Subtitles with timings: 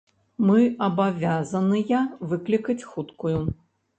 [0.45, 2.01] Мы абавязаныя
[2.31, 3.37] выклікаць хуткую.